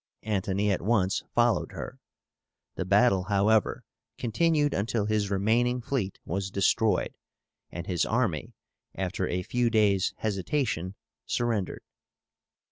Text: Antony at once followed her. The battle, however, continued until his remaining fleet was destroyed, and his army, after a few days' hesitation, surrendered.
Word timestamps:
Antony 0.23 0.71
at 0.71 0.81
once 0.81 1.21
followed 1.35 1.73
her. 1.73 1.99
The 2.73 2.85
battle, 2.85 3.25
however, 3.25 3.83
continued 4.17 4.73
until 4.73 5.05
his 5.05 5.29
remaining 5.29 5.79
fleet 5.79 6.17
was 6.25 6.49
destroyed, 6.49 7.13
and 7.69 7.85
his 7.85 8.03
army, 8.03 8.55
after 8.95 9.27
a 9.27 9.43
few 9.43 9.69
days' 9.69 10.15
hesitation, 10.17 10.95
surrendered. 11.27 11.83